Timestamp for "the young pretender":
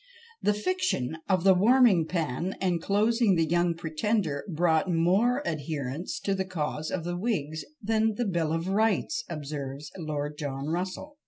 3.35-4.43